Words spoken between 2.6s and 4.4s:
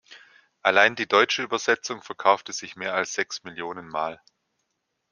mehr als sechs Millionen Mal.